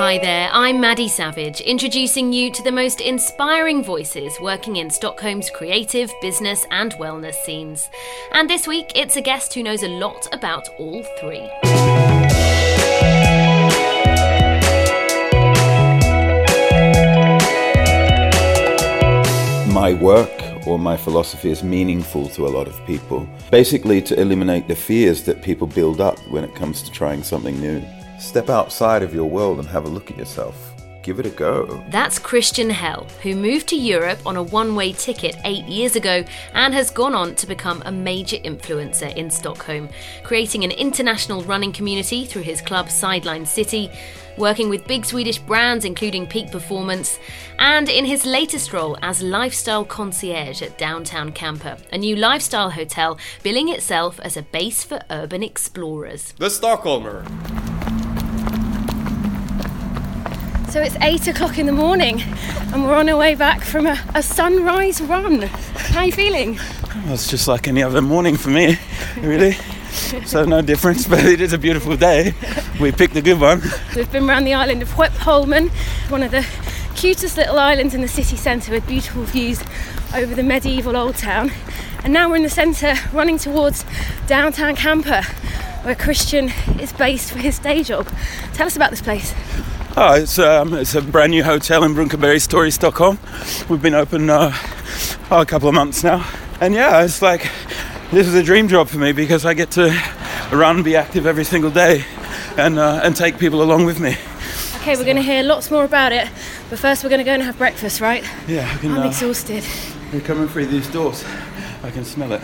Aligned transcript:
Hi 0.00 0.16
there, 0.16 0.48
I'm 0.50 0.80
Maddie 0.80 1.08
Savage, 1.08 1.60
introducing 1.60 2.32
you 2.32 2.50
to 2.52 2.62
the 2.62 2.72
most 2.72 3.02
inspiring 3.02 3.84
voices 3.84 4.32
working 4.40 4.76
in 4.76 4.88
Stockholm's 4.88 5.50
creative, 5.50 6.10
business, 6.22 6.64
and 6.70 6.94
wellness 6.94 7.34
scenes. 7.44 7.90
And 8.32 8.48
this 8.48 8.66
week, 8.66 8.92
it's 8.94 9.16
a 9.16 9.20
guest 9.20 9.52
who 9.52 9.62
knows 9.62 9.82
a 9.82 9.88
lot 9.88 10.26
about 10.32 10.66
all 10.78 11.02
three. 11.20 11.46
My 19.70 19.92
work 20.00 20.66
or 20.66 20.78
my 20.78 20.96
philosophy 20.96 21.50
is 21.50 21.62
meaningful 21.62 22.30
to 22.30 22.46
a 22.46 22.48
lot 22.48 22.66
of 22.66 22.86
people. 22.86 23.28
Basically, 23.50 24.00
to 24.00 24.18
eliminate 24.18 24.66
the 24.66 24.76
fears 24.76 25.24
that 25.24 25.42
people 25.42 25.66
build 25.66 26.00
up 26.00 26.18
when 26.30 26.42
it 26.42 26.54
comes 26.54 26.82
to 26.84 26.90
trying 26.90 27.22
something 27.22 27.60
new. 27.60 27.82
Step 28.20 28.50
outside 28.50 29.02
of 29.02 29.14
your 29.14 29.24
world 29.24 29.58
and 29.58 29.66
have 29.66 29.86
a 29.86 29.88
look 29.88 30.10
at 30.10 30.18
yourself. 30.18 30.74
Give 31.02 31.18
it 31.18 31.24
a 31.24 31.30
go. 31.30 31.82
That's 31.88 32.18
Kristian 32.18 32.70
Hell, 32.70 33.06
who 33.22 33.34
moved 33.34 33.66
to 33.68 33.76
Europe 33.76 34.18
on 34.26 34.36
a 34.36 34.42
one 34.42 34.76
way 34.76 34.92
ticket 34.92 35.36
eight 35.46 35.64
years 35.64 35.96
ago 35.96 36.22
and 36.52 36.74
has 36.74 36.90
gone 36.90 37.14
on 37.14 37.34
to 37.36 37.46
become 37.46 37.82
a 37.86 37.90
major 37.90 38.36
influencer 38.36 39.16
in 39.16 39.30
Stockholm, 39.30 39.88
creating 40.22 40.64
an 40.64 40.70
international 40.70 41.42
running 41.44 41.72
community 41.72 42.26
through 42.26 42.42
his 42.42 42.60
club 42.60 42.90
Sideline 42.90 43.46
City, 43.46 43.90
working 44.36 44.68
with 44.68 44.86
big 44.86 45.06
Swedish 45.06 45.38
brands 45.38 45.86
including 45.86 46.26
Peak 46.26 46.52
Performance, 46.52 47.18
and 47.58 47.88
in 47.88 48.04
his 48.04 48.26
latest 48.26 48.74
role 48.74 48.98
as 49.00 49.22
lifestyle 49.22 49.86
concierge 49.86 50.60
at 50.60 50.76
Downtown 50.76 51.32
Camper, 51.32 51.78
a 51.90 51.96
new 51.96 52.16
lifestyle 52.16 52.68
hotel 52.68 53.18
billing 53.42 53.70
itself 53.70 54.20
as 54.20 54.36
a 54.36 54.42
base 54.42 54.84
for 54.84 55.00
urban 55.08 55.42
explorers. 55.42 56.32
The 56.36 56.48
Stockholmer. 56.48 57.24
So 60.70 60.80
it's 60.80 60.94
eight 61.00 61.26
o'clock 61.26 61.58
in 61.58 61.66
the 61.66 61.72
morning, 61.72 62.22
and 62.72 62.84
we're 62.84 62.94
on 62.94 63.08
our 63.08 63.16
way 63.16 63.34
back 63.34 63.64
from 63.64 63.86
a, 63.86 63.98
a 64.14 64.22
sunrise 64.22 65.00
run. 65.00 65.42
How 65.42 65.98
are 65.98 66.06
you 66.06 66.12
feeling? 66.12 66.60
Well, 67.04 67.14
it's 67.14 67.28
just 67.28 67.48
like 67.48 67.66
any 67.66 67.82
other 67.82 68.00
morning 68.00 68.36
for 68.36 68.50
me, 68.50 68.78
really. 69.16 69.56
so 70.24 70.44
no 70.44 70.62
difference, 70.62 71.08
but 71.08 71.24
it 71.24 71.40
is 71.40 71.52
a 71.52 71.58
beautiful 71.58 71.96
day. 71.96 72.34
We 72.80 72.92
picked 72.92 73.16
a 73.16 73.20
good 73.20 73.40
one. 73.40 73.62
We've 73.96 74.10
been 74.12 74.28
around 74.28 74.44
the 74.44 74.54
island 74.54 74.80
of 74.82 74.88
Skeppsholmen, 74.90 75.70
one 76.08 76.22
of 76.22 76.30
the 76.30 76.46
cutest 76.94 77.36
little 77.36 77.58
islands 77.58 77.92
in 77.92 78.00
the 78.00 78.08
city 78.08 78.36
centre 78.36 78.70
with 78.70 78.86
beautiful 78.86 79.24
views 79.24 79.60
over 80.14 80.36
the 80.36 80.44
medieval 80.44 80.96
old 80.96 81.16
town. 81.16 81.50
And 82.04 82.12
now 82.12 82.30
we're 82.30 82.36
in 82.36 82.44
the 82.44 82.48
centre 82.48 82.94
running 83.12 83.38
towards 83.38 83.84
downtown 84.28 84.76
Camper, 84.76 85.22
where 85.82 85.96
Kristian 85.96 86.52
is 86.80 86.92
based 86.92 87.32
for 87.32 87.38
his 87.38 87.58
day 87.58 87.82
job. 87.82 88.06
Tell 88.52 88.68
us 88.68 88.76
about 88.76 88.90
this 88.90 89.02
place. 89.02 89.34
Oh, 90.02 90.14
it's, 90.14 90.38
um, 90.38 90.72
it's 90.72 90.94
a 90.94 91.02
brand 91.02 91.32
new 91.32 91.44
hotel 91.44 91.84
in 91.84 91.92
Brunkebergstorg, 91.92 92.72
Stockholm. 92.72 93.18
We've 93.68 93.82
been 93.82 93.92
open 93.92 94.30
uh, 94.30 94.50
oh, 95.30 95.42
a 95.42 95.44
couple 95.44 95.68
of 95.68 95.74
months 95.74 96.02
now. 96.02 96.26
And 96.58 96.72
yeah, 96.72 97.04
it's 97.04 97.20
like 97.20 97.42
this 98.10 98.26
is 98.26 98.34
a 98.34 98.42
dream 98.42 98.66
job 98.66 98.88
for 98.88 98.96
me 98.96 99.12
because 99.12 99.44
I 99.44 99.52
get 99.52 99.70
to 99.72 99.94
run, 100.52 100.82
be 100.82 100.96
active 100.96 101.26
every 101.26 101.44
single 101.44 101.70
day, 101.70 102.06
and, 102.56 102.78
uh, 102.78 103.02
and 103.04 103.14
take 103.14 103.38
people 103.38 103.62
along 103.62 103.84
with 103.84 104.00
me. 104.00 104.16
Okay, 104.76 104.96
we're 104.96 105.04
going 105.04 105.16
to 105.16 105.22
hear 105.22 105.42
lots 105.42 105.70
more 105.70 105.84
about 105.84 106.12
it, 106.12 106.26
but 106.70 106.78
first 106.78 107.04
we're 107.04 107.10
going 107.10 107.18
to 107.18 107.24
go 107.24 107.34
and 107.34 107.42
have 107.42 107.58
breakfast, 107.58 108.00
right? 108.00 108.24
Yeah, 108.48 108.74
I 108.82 108.86
I'm 108.86 108.96
uh, 109.00 109.06
exhausted. 109.06 109.66
You're 110.12 110.22
coming 110.22 110.48
through 110.48 110.68
these 110.68 110.88
doors. 110.88 111.26
I 111.82 111.90
can 111.90 112.06
smell 112.06 112.32
it. 112.32 112.40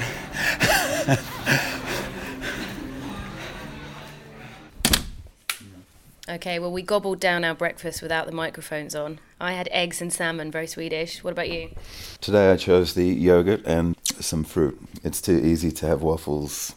Okay, 6.29 6.59
well, 6.59 6.73
we 6.73 6.83
gobbled 6.83 7.21
down 7.21 7.45
our 7.45 7.55
breakfast 7.55 8.03
without 8.03 8.27
the 8.27 8.33
microphones 8.33 8.97
on. 8.97 9.21
I 9.41 9.53
had 9.53 9.69
eggs 9.71 10.03
and 10.03 10.13
salmon, 10.13 10.51
very 10.51 10.67
Swedish. 10.67 11.23
What 11.23 11.31
about 11.31 11.49
you? 11.49 11.71
Today 12.21 12.51
I 12.51 12.57
chose 12.57 12.95
the 12.95 13.05
yogurt 13.05 13.65
and 13.65 13.97
some 14.19 14.43
fruit. 14.43 14.77
It's 15.05 15.21
too 15.21 15.39
easy 15.39 15.71
to 15.71 15.87
have 15.87 16.03
waffles 16.03 16.75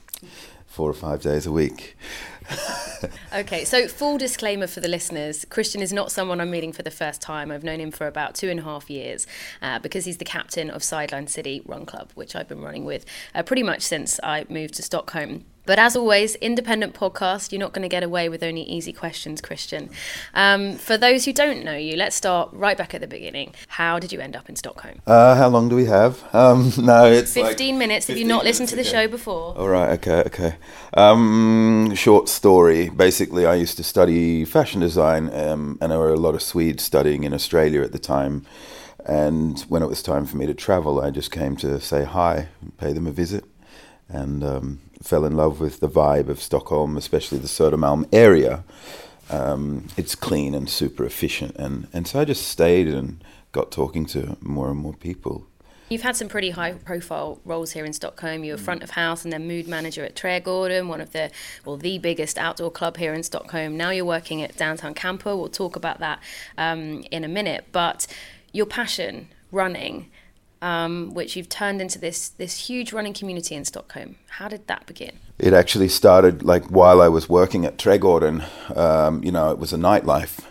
four 0.67 0.87
or 0.87 0.93
five 0.93 1.21
days 1.21 1.47
a 1.47 1.51
week. 1.51 1.97
Okay, 3.33 3.63
so 3.63 3.87
full 3.87 4.17
disclaimer 4.17 4.67
for 4.67 4.79
the 4.79 4.87
listeners 4.87 5.45
Kristian 5.45 5.81
is 5.81 5.93
not 5.93 6.11
someone 6.11 6.41
I'm 6.41 6.51
meeting 6.51 6.73
for 6.73 6.81
the 6.81 6.91
first 6.91 7.21
time. 7.21 7.51
I've 7.51 7.63
known 7.63 7.79
him 7.79 7.91
for 7.91 8.07
about 8.07 8.35
two 8.35 8.49
and 8.49 8.59
a 8.59 8.63
half 8.63 8.89
years 8.89 9.27
uh, 9.61 9.79
because 9.79 10.05
he's 10.05 10.17
the 10.17 10.25
captain 10.25 10.69
of 10.69 10.83
Sideline 10.83 11.27
City 11.27 11.61
Run 11.65 11.85
Club, 11.85 12.11
which 12.15 12.35
I've 12.35 12.47
been 12.47 12.61
running 12.61 12.85
with 12.85 13.05
uh, 13.35 13.43
pretty 13.43 13.63
much 13.63 13.83
since 13.83 14.19
I 14.23 14.45
moved 14.49 14.73
to 14.75 14.83
Stockholm. 14.83 15.45
But 15.69 15.77
as 15.77 15.95
always, 15.95 16.33
independent 16.37 16.95
podcast, 16.95 17.51
you're 17.51 17.59
not 17.59 17.73
going 17.73 17.83
to 17.83 17.89
get 17.89 18.01
away 18.01 18.27
with 18.27 18.41
only 18.41 18.63
easy 18.63 18.91
questions, 18.91 19.39
Kristian. 19.39 19.91
Um, 20.33 20.73
for 20.77 20.97
those 20.97 21.25
who 21.25 21.31
don't 21.31 21.63
know 21.63 21.75
you, 21.75 21.95
let's 21.95 22.15
start 22.15 22.49
right 22.53 22.75
back 22.75 22.95
at 22.95 23.01
the 23.01 23.07
beginning. 23.07 23.53
How 23.67 23.99
did 23.99 24.11
you 24.11 24.19
end 24.19 24.35
up 24.35 24.49
in 24.49 24.55
Stockholm? 24.55 24.99
Uh, 25.05 25.35
how 25.35 25.47
long 25.47 25.69
do 25.69 25.75
we 25.75 25.85
have? 25.85 26.23
Um, 26.33 26.73
no, 26.79 27.05
it's 27.05 27.35
like 27.35 27.49
15 27.49 27.77
minutes. 27.77 28.07
Have 28.07 28.17
you 28.17 28.23
15 28.23 28.27
not 28.27 28.45
listened 28.45 28.69
to 28.69 28.75
the 28.75 28.81
okay. 28.81 28.89
show 28.89 29.07
before? 29.07 29.55
All 29.55 29.69
right, 29.69 29.91
okay, 29.99 30.23
okay. 30.25 30.55
Um, 30.95 31.93
short 31.93 32.29
story. 32.29 32.89
Basically, 32.89 33.45
I 33.45 33.53
used 33.53 33.77
to 33.77 33.83
study 33.83 34.45
fashion 34.45 34.81
design, 34.81 35.31
um, 35.35 35.77
and 35.81 35.91
there 35.91 35.99
were 35.99 36.09
a 36.09 36.15
lot 36.15 36.33
of 36.33 36.41
Swedes 36.41 36.81
studying 36.81 37.25
in 37.25 37.31
Australia 37.31 37.83
at 37.83 37.91
the 37.91 37.99
time. 37.99 38.43
And 39.05 39.59
when 39.69 39.83
it 39.83 39.87
was 39.87 40.01
time 40.01 40.25
for 40.25 40.35
me 40.35 40.47
to 40.47 40.55
travel, 40.55 40.99
I 40.99 41.11
just 41.11 41.29
came 41.29 41.55
to 41.57 41.79
say 41.79 42.05
hi, 42.05 42.47
pay 42.79 42.91
them 42.91 43.05
a 43.05 43.11
visit, 43.11 43.43
and 44.09 44.43
um, 44.43 44.79
fell 45.01 45.25
in 45.25 45.35
love 45.35 45.59
with 45.59 45.79
the 45.79 45.89
vibe 45.89 46.27
of 46.29 46.41
Stockholm, 46.41 46.97
especially 46.97 47.37
the 47.37 47.47
Södermalm 47.47 48.07
area. 48.11 48.63
Um, 49.29 49.87
it's 49.95 50.15
clean 50.15 50.55
and 50.55 50.69
super 50.69 51.05
efficient, 51.05 51.55
and, 51.57 51.87
and 51.93 52.07
so 52.07 52.19
I 52.19 52.25
just 52.25 52.47
stayed 52.47 52.87
and 52.87 53.23
got 53.51 53.71
talking 53.71 54.05
to 54.07 54.37
more 54.41 54.69
and 54.69 54.79
more 54.79 54.93
people. 54.93 55.45
You've 55.89 56.03
had 56.03 56.15
some 56.15 56.27
pretty 56.27 56.51
high 56.51 56.73
profile 56.73 57.39
roles 57.43 57.71
here 57.71 57.83
in 57.83 57.93
Stockholm. 57.93 58.43
You 58.43 58.53
were 58.53 58.59
front 58.59 58.83
of 58.83 58.91
house 58.91 59.23
and 59.23 59.33
then 59.33 59.47
mood 59.47 59.67
manager 59.67 60.05
at 60.05 60.15
Trädgården, 60.15 60.87
one 60.87 61.01
of 61.01 61.13
the, 61.13 61.31
well, 61.65 61.77
the 61.77 61.97
biggest 61.97 62.37
outdoor 62.37 62.69
club 62.69 62.97
here 62.97 63.11
in 63.11 63.23
Stockholm. 63.23 63.75
Now 63.75 63.89
you're 63.89 64.05
working 64.05 64.43
at 64.43 64.55
Downtown 64.55 64.93
Camper. 64.93 65.35
We'll 65.35 65.49
talk 65.49 65.75
about 65.75 65.97
that 65.99 66.19
um, 66.59 67.03
in 67.09 67.23
a 67.23 67.27
minute. 67.27 67.65
But 67.71 68.05
your 68.51 68.67
passion, 68.67 69.29
running, 69.51 70.11
um, 70.61 71.13
which 71.13 71.35
you've 71.35 71.49
turned 71.49 71.81
into 71.81 71.99
this, 71.99 72.29
this 72.29 72.67
huge 72.67 72.91
running 72.91 73.13
community 73.13 73.55
in 73.55 73.65
Stockholm. 73.65 74.15
How 74.27 74.47
did 74.47 74.67
that 74.67 74.85
begin? 74.85 75.19
It 75.37 75.53
actually 75.53 75.89
started 75.89 76.43
like 76.43 76.65
while 76.65 77.01
I 77.01 77.07
was 77.07 77.29
working 77.29 77.65
at 77.65 77.77
Trädgården. 77.77 78.45
Um, 78.75 79.23
you 79.23 79.31
know, 79.31 79.51
it 79.51 79.59
was 79.59 79.71
a 79.71 79.77
nightlife, 79.77 80.41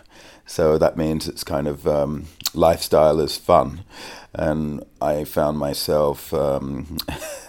so 0.45 0.77
that 0.77 0.97
means 0.97 1.27
it's 1.27 1.43
kind 1.43 1.67
of 1.67 1.87
um, 1.87 2.25
lifestyle 2.53 3.19
is 3.19 3.37
fun, 3.37 3.83
and 4.33 4.83
I 4.99 5.23
found 5.25 5.59
myself. 5.59 6.33
Um, 6.33 6.97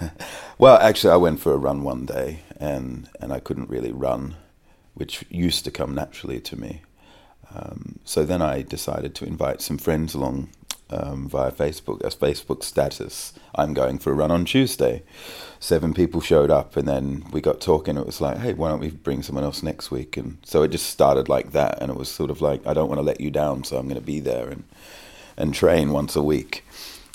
well, 0.58 0.76
actually, 0.76 1.12
I 1.12 1.16
went 1.16 1.40
for 1.40 1.52
a 1.52 1.58
run 1.58 1.82
one 1.82 2.04
day, 2.04 2.40
and 2.58 3.08
and 3.20 3.32
I 3.32 3.40
couldn't 3.40 3.70
really 3.70 3.92
run, 3.92 4.36
which 4.94 5.24
used 5.30 5.64
to 5.64 5.70
come 5.70 5.94
naturally 5.94 6.40
to 6.40 6.60
me. 6.60 6.82
Um, 7.54 7.98
so 8.04 8.24
then 8.24 8.42
I 8.42 8.62
decided 8.62 9.14
to 9.16 9.24
invite 9.24 9.60
some 9.60 9.78
friends 9.78 10.14
along 10.14 10.50
um, 10.90 11.28
via 11.28 11.52
Facebook 11.52 12.02
as 12.04 12.14
Facebook 12.14 12.62
status. 12.62 13.32
I'm 13.54 13.74
going 13.74 13.98
for 13.98 14.12
a 14.12 14.14
run 14.14 14.30
on 14.30 14.44
Tuesday. 14.44 15.02
Seven 15.58 15.94
people 15.94 16.20
showed 16.20 16.50
up, 16.50 16.76
and 16.76 16.88
then 16.88 17.24
we 17.32 17.40
got 17.40 17.60
talking. 17.60 17.96
It 17.96 18.06
was 18.06 18.20
like, 18.20 18.38
hey, 18.38 18.54
why 18.54 18.68
don't 18.68 18.80
we 18.80 18.90
bring 18.90 19.22
someone 19.22 19.44
else 19.44 19.62
next 19.62 19.90
week? 19.90 20.16
And 20.16 20.38
so 20.44 20.62
it 20.62 20.68
just 20.68 20.86
started 20.86 21.28
like 21.28 21.52
that, 21.52 21.80
and 21.80 21.90
it 21.90 21.96
was 21.96 22.08
sort 22.08 22.30
of 22.30 22.40
like, 22.40 22.66
I 22.66 22.74
don't 22.74 22.88
want 22.88 22.98
to 22.98 23.04
let 23.04 23.20
you 23.20 23.30
down, 23.30 23.64
so 23.64 23.76
I'm 23.76 23.88
going 23.88 24.00
to 24.00 24.06
be 24.06 24.20
there 24.20 24.48
and 24.48 24.64
and 25.36 25.54
train 25.54 25.90
once 25.92 26.16
a 26.16 26.22
week. 26.22 26.64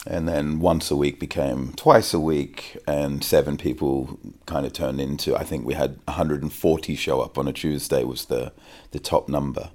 And 0.07 0.27
then 0.27 0.59
once 0.59 0.91
a 0.91 0.95
week 0.95 1.19
became 1.19 1.73
twice 1.73 2.13
a 2.13 2.19
week, 2.19 2.77
and 2.87 3.23
seven 3.23 3.57
people 3.57 4.19
kind 4.45 4.65
of 4.65 4.73
turned 4.73 5.01
into. 5.01 5.35
I 5.35 5.43
think 5.43 5.65
we 5.65 5.73
had 5.73 5.99
140 6.05 6.95
show 6.95 7.21
up 7.21 7.37
on 7.37 7.47
a 7.47 7.53
Tuesday 7.53 8.03
was 8.03 8.25
the 8.25 8.51
the 8.91 8.99
top 8.99 9.27
number. 9.27 9.71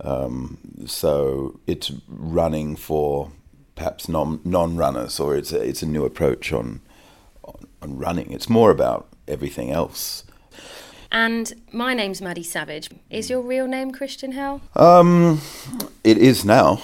Um, 0.00 0.58
so 0.86 1.60
it's 1.66 1.92
running 2.08 2.76
for 2.76 3.32
perhaps 3.76 4.08
non 4.08 4.40
non 4.44 4.76
runners, 4.76 5.20
or 5.20 5.36
it's 5.36 5.52
a, 5.52 5.60
it's 5.60 5.82
a 5.82 5.86
new 5.86 6.04
approach 6.04 6.52
on, 6.52 6.80
on 7.44 7.66
on 7.80 7.96
running. 7.96 8.32
It's 8.32 8.48
more 8.48 8.72
about 8.72 9.08
everything 9.28 9.70
else. 9.70 10.24
And 11.12 11.52
my 11.72 11.94
name's 11.94 12.20
Maddie 12.20 12.42
Savage. 12.42 12.90
Is 13.10 13.30
your 13.30 13.40
real 13.40 13.68
name 13.68 13.92
Kristian 13.92 14.32
Hell? 14.32 14.60
Um, 14.74 15.40
it 16.02 16.18
is 16.18 16.44
now. 16.44 16.82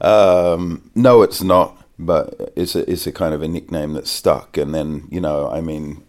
Um, 0.00 0.90
no, 0.94 1.22
it's 1.22 1.42
not. 1.42 1.80
But 1.96 2.52
it's 2.56 2.74
a 2.74 2.90
it's 2.90 3.06
a 3.06 3.12
kind 3.12 3.34
of 3.34 3.42
a 3.42 3.48
nickname 3.48 3.92
that's 3.92 4.10
stuck. 4.10 4.56
And 4.56 4.74
then 4.74 5.06
you 5.10 5.20
know, 5.20 5.48
I 5.48 5.60
mean, 5.60 6.02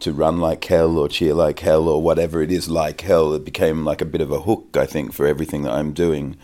to 0.00 0.12
run 0.12 0.38
like 0.38 0.64
hell 0.64 0.98
or 0.98 1.08
cheer 1.08 1.34
like 1.34 1.60
hell 1.60 1.88
or 1.88 2.02
whatever 2.02 2.42
it 2.42 2.50
is 2.50 2.68
like 2.68 3.00
hell, 3.02 3.32
it 3.34 3.44
became 3.44 3.84
like 3.84 4.00
a 4.00 4.04
bit 4.04 4.20
of 4.20 4.32
a 4.32 4.40
hook, 4.40 4.76
I 4.76 4.86
think, 4.86 5.12
for 5.12 5.26
everything 5.26 5.62
that 5.62 5.72
I'm 5.72 5.92
doing. 5.92 6.36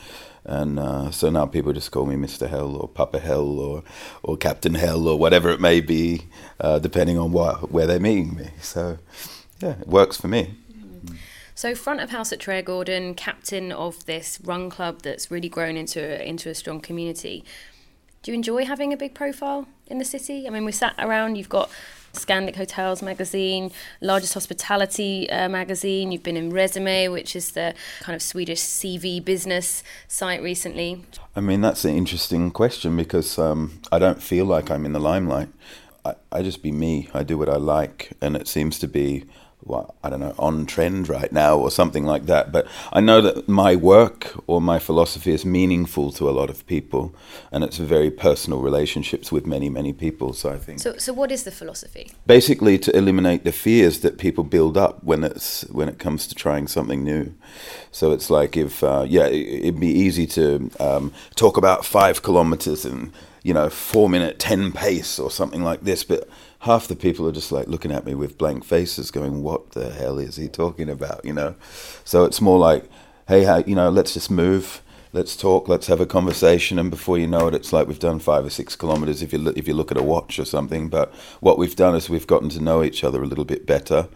And 0.44 0.79
uh, 0.79 1.11
so 1.11 1.31
now 1.31 1.46
people 1.46 1.73
just 1.73 1.91
call 1.91 2.05
me 2.05 2.17
Mr. 2.17 2.49
Hell 2.49 2.76
or 2.76 2.88
Papa 2.88 3.19
Hell 3.19 3.58
or, 3.58 3.82
or 4.23 4.37
Captain 4.37 4.75
Hell 4.75 5.08
or 5.08 5.19
whatever 5.19 5.50
it 5.50 5.61
may 5.61 5.81
be, 5.81 6.26
uh, 6.61 6.79
depending 6.79 7.19
on 7.19 7.32
what 7.32 7.70
where 7.70 7.87
they're 7.87 8.00
meeting 8.00 8.37
me. 8.37 8.50
So 8.61 8.99
yeah, 9.61 9.76
it 9.81 9.88
works 9.88 10.17
for 10.17 10.29
me. 10.29 10.55
So, 11.56 11.75
front 11.75 12.00
of 12.00 12.11
house 12.11 12.32
at 12.32 12.41
Trädgården, 12.41 13.17
captain 13.17 13.70
of 13.70 14.05
this 14.06 14.41
run 14.43 14.69
club 14.70 15.02
that's 15.02 15.31
really 15.31 15.49
grown 15.49 15.76
into 15.76 16.23
into 16.26 16.50
a 16.50 16.55
strong 16.55 16.81
community. 16.81 17.44
Do 18.25 18.31
you 18.32 18.37
enjoy 18.37 18.65
having 18.65 18.91
a 18.91 18.97
big 18.97 19.12
profile 19.12 19.69
in 19.87 19.99
the 19.99 20.05
city? 20.05 20.47
I 20.47 20.50
mean, 20.50 20.65
we 20.65 20.73
sat 20.73 20.94
around. 20.99 21.37
You've 21.37 21.50
got 21.50 21.69
Scandic 22.15 22.56
Hotels 22.56 23.03
magazine, 23.03 23.71
largest 24.00 24.32
hospitality 24.32 25.29
uh, 25.29 25.50
magazine. 25.50 26.11
You've 26.11 26.23
been 26.23 26.38
in 26.38 26.50
Resumé, 26.50 27.12
which 27.12 27.37
is 27.37 27.50
the 27.50 27.75
kind 28.00 28.17
of 28.17 28.23
Swedish 28.23 28.61
CV 28.61 29.23
business 29.23 29.82
site 30.09 30.43
recently. 30.43 31.05
I 31.37 31.41
mean, 31.41 31.61
that's 31.61 31.85
an 31.85 31.94
interesting 31.94 32.50
question 32.50 32.97
because 32.97 33.38
um, 33.38 33.79
I 33.93 33.99
don't 33.99 34.23
feel 34.23 34.47
like 34.47 34.71
I'm 34.71 34.87
in 34.87 34.94
the 34.94 35.00
limelight. 35.00 35.50
I, 36.03 36.15
I 36.32 36.41
just 36.41 36.62
be 36.62 36.73
me. 36.73 37.11
I 37.12 37.25
do 37.25 37.37
what 37.37 37.50
I 37.50 37.56
like, 37.56 38.12
and 38.23 38.37
it 38.37 38.49
seems 38.49 38.79
to 38.79 38.88
be 38.88 39.26
well, 39.66 39.94
I 40.02 40.11
don't 40.11 40.20
know, 40.20 40.34
on 40.38 40.66
trend 40.66 41.08
right 41.08 41.32
now 41.32 41.56
or 41.56 41.70
something 41.70 42.05
like 42.05 42.26
that. 42.26 42.52
But 42.52 42.66
I 42.93 43.00
know 43.00 43.20
that 43.22 43.49
my 43.49 43.75
work 43.75 44.32
or 44.46 44.61
my 44.61 44.78
philosophy 44.78 45.32
is 45.32 45.44
meaningful 45.44 46.12
to 46.12 46.28
a 46.28 46.32
lot 46.32 46.50
of 46.50 46.66
people, 46.66 47.14
and 47.50 47.64
it's 47.64 47.78
very 47.78 48.11
personal 48.11 48.61
relationships 48.61 49.32
with 49.32 49.46
many, 49.46 49.70
many 49.70 49.93
people. 49.93 50.32
So 50.32 50.50
I 50.50 50.58
think. 50.58 50.81
So, 50.81 50.96
so 50.99 51.12
what 51.12 51.32
is 51.32 51.44
the 51.44 51.50
philosophy? 51.50 52.12
Basically, 52.26 52.78
to 52.78 52.96
eliminate 52.96 53.44
the 53.44 53.52
fears 53.52 54.00
that 54.00 54.19
people 54.19 54.44
build 54.44 54.76
up 54.76 55.02
when 55.02 55.25
it's 55.25 55.62
when 55.70 55.88
it 55.88 55.99
comes 55.99 56.26
to 56.26 56.34
trying 56.34 56.69
something 56.69 57.02
new. 57.02 57.34
So 57.90 58.12
it's 58.12 58.28
like 58.28 58.56
if 58.56 58.84
uh, 58.84 59.06
yeah, 59.08 59.26
it, 59.26 59.64
would 59.64 59.81
be 59.81 59.88
easy 59.88 60.26
to 60.28 60.70
um, 60.78 61.12
talk 61.37 61.56
about 61.56 61.84
five 61.84 62.22
kilometers 62.22 62.84
and 62.84 63.12
you 63.43 63.55
know 63.55 63.70
four 63.70 64.08
minute 64.11 64.38
ten 64.38 64.72
pace 64.72 65.19
or 65.19 65.31
something 65.31 65.62
like 65.62 65.82
this, 65.84 66.05
but 66.05 66.28
half 66.64 66.88
the 66.88 66.96
people 66.96 67.28
are 67.28 67.32
just 67.32 67.52
like 67.52 67.69
looking 67.69 67.93
at 67.93 68.06
me 68.06 68.14
with 68.14 68.38
blank 68.38 68.64
faces, 68.64 69.11
going, 69.11 69.43
"What 69.43 69.72
the 69.72 69.90
hell 69.90 70.19
is 70.19 70.37
he 70.37 70.49
talking 70.49 70.88
about?" 70.88 71.25
You 71.25 71.34
know. 71.34 71.55
So 72.05 72.25
it's 72.25 72.40
more 72.40 72.58
like, 72.58 72.88
"Hey, 73.28 73.44
how, 73.44 73.58
you 73.58 73.75
know, 73.75 73.90
let's 73.90 74.14
just 74.14 74.31
move." 74.31 74.81
Let's 75.12 75.37
talk. 75.37 75.69
Let's 75.69 75.87
have 75.87 76.00
a 76.00 76.06
conversation, 76.06 76.76
and 76.76 76.90
before 76.90 77.19
you 77.19 77.28
know 77.28 77.46
it, 77.46 77.55
it's 77.55 77.72
like 77.72 77.87
we've 77.87 78.00
done 78.00 78.19
five 78.19 78.44
or 78.44 78.50
six 78.50 78.75
kilometers. 78.75 79.22
If 79.22 79.32
you 79.32 79.38
look, 79.38 79.56
if 79.56 79.69
you 79.69 79.75
look 79.75 79.93
at 79.93 79.96
a 79.96 80.02
watch 80.02 80.40
or 80.40 80.44
something, 80.44 80.88
but 80.88 81.14
what 81.38 81.56
we've 81.56 81.76
done 81.76 81.94
is 81.94 82.11
we've 82.11 82.26
gotten 82.26 82.49
to 82.49 82.61
know 82.61 82.82
each 82.82 83.05
other 83.05 83.22
a 83.22 83.26
little 83.26 83.44
bit 83.44 83.64
better. 83.64 84.08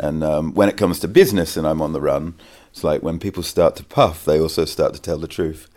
And 0.00 0.24
um, 0.24 0.52
when 0.54 0.68
it 0.68 0.76
comes 0.76 0.98
to 1.00 1.08
business, 1.08 1.56
and 1.56 1.68
I'm 1.68 1.80
on 1.80 1.92
the 1.92 2.00
run, 2.00 2.34
it's 2.72 2.82
like 2.82 3.00
when 3.00 3.20
people 3.20 3.44
start 3.44 3.76
to 3.76 3.84
puff, 3.84 4.24
they 4.24 4.40
also 4.40 4.64
start 4.64 4.92
to 4.94 5.00
tell 5.00 5.18
the 5.18 5.28
truth. 5.28 5.68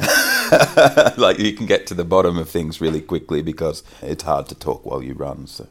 like 1.16 1.38
you 1.38 1.52
can 1.52 1.66
get 1.66 1.86
to 1.88 1.94
the 1.94 2.04
bottom 2.04 2.38
of 2.38 2.48
things 2.48 2.80
really 2.80 3.00
quickly 3.00 3.42
because 3.42 3.82
it's 4.02 4.24
hard 4.24 4.48
to 4.48 4.54
talk 4.54 4.84
while 4.84 5.02
you 5.02 5.14
run. 5.14 5.46
So. 5.46 5.68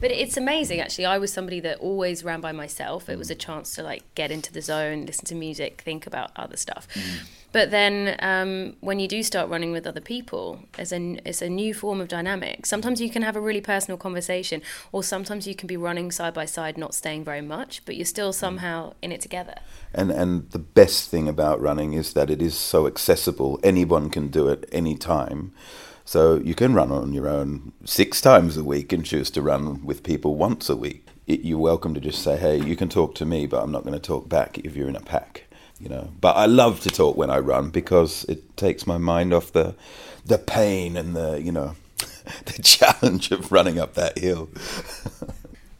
But 0.00 0.10
it's 0.10 0.36
amazing, 0.36 0.80
actually. 0.80 1.06
I 1.06 1.18
was 1.18 1.32
somebody 1.32 1.60
that 1.60 1.78
always 1.78 2.24
ran 2.24 2.40
by 2.40 2.52
myself. 2.52 3.08
It 3.08 3.18
was 3.18 3.30
a 3.30 3.34
chance 3.34 3.74
to 3.76 3.82
like 3.82 4.02
get 4.14 4.30
into 4.30 4.52
the 4.52 4.62
zone, 4.62 5.06
listen 5.06 5.24
to 5.26 5.34
music, 5.34 5.82
think 5.82 6.06
about 6.06 6.30
other 6.36 6.56
stuff. 6.56 6.88
Mm. 6.94 7.26
But 7.50 7.70
then 7.70 8.16
um, 8.18 8.76
when 8.80 9.00
you 9.00 9.08
do 9.08 9.22
start 9.22 9.48
running 9.48 9.72
with 9.72 9.86
other 9.86 10.02
people, 10.02 10.60
it's 10.76 10.92
a, 10.92 11.18
it's 11.24 11.40
a 11.40 11.48
new 11.48 11.72
form 11.72 12.00
of 12.00 12.08
dynamic. 12.08 12.66
Sometimes 12.66 13.00
you 13.00 13.08
can 13.08 13.22
have 13.22 13.36
a 13.36 13.40
really 13.40 13.62
personal 13.62 13.96
conversation, 13.96 14.60
or 14.92 15.02
sometimes 15.02 15.46
you 15.48 15.54
can 15.54 15.66
be 15.66 15.76
running 15.76 16.12
side 16.12 16.34
by 16.34 16.44
side, 16.44 16.76
not 16.76 16.94
staying 16.94 17.24
very 17.24 17.40
much, 17.40 17.84
but 17.86 17.96
you're 17.96 18.04
still 18.04 18.34
somehow 18.34 18.92
in 19.00 19.12
it 19.12 19.22
together. 19.22 19.54
And, 19.94 20.10
and 20.10 20.50
the 20.50 20.58
best 20.58 21.08
thing 21.08 21.26
about 21.26 21.58
running 21.60 21.94
is 21.94 22.12
that 22.12 22.28
it 22.28 22.42
is 22.42 22.54
so 22.54 22.86
accessible. 22.86 23.58
Anyone 23.62 24.10
can 24.10 24.28
do 24.28 24.48
it 24.48 24.68
anytime. 24.70 25.52
So 26.08 26.38
you 26.38 26.54
can 26.54 26.72
run 26.72 26.90
on 26.90 27.12
your 27.12 27.28
own 27.28 27.74
six 27.84 28.22
times 28.22 28.56
a 28.56 28.64
week 28.64 28.94
and 28.94 29.04
choose 29.04 29.30
to 29.32 29.42
run 29.42 29.84
with 29.84 30.02
people 30.02 30.36
once 30.36 30.70
a 30.70 30.74
week. 30.74 31.06
It, 31.26 31.40
you're 31.40 31.58
welcome 31.58 31.92
to 31.92 32.00
just 32.00 32.22
say, 32.22 32.38
hey, 32.38 32.56
you 32.58 32.76
can 32.76 32.88
talk 32.88 33.14
to 33.16 33.26
me, 33.26 33.44
but 33.44 33.62
I'm 33.62 33.70
not 33.70 33.82
going 33.82 33.92
to 33.92 34.00
talk 34.00 34.26
back 34.26 34.56
if 34.60 34.74
you're 34.74 34.88
in 34.88 34.96
a 34.96 35.00
pack 35.00 35.44
you 35.78 35.88
know. 35.88 36.10
But 36.20 36.36
I 36.36 36.46
love 36.46 36.80
to 36.80 36.88
talk 36.88 37.16
when 37.16 37.28
I 37.28 37.38
run 37.38 37.68
because 37.68 38.24
it 38.24 38.56
takes 38.56 38.86
my 38.86 38.98
mind 38.98 39.34
off 39.34 39.52
the 39.52 39.74
the 40.24 40.38
pain 40.38 40.96
and 40.96 41.14
the 41.14 41.40
you 41.42 41.52
know 41.52 41.76
the 42.46 42.62
challenge 42.62 43.30
of 43.30 43.52
running 43.52 43.78
up 43.78 43.94
that 43.94 44.18
hill. 44.18 44.48